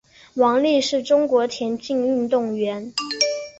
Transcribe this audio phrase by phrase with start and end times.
[0.33, 2.91] 王丽是中国田径运动员。